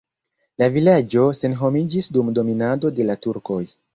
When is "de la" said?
3.01-3.19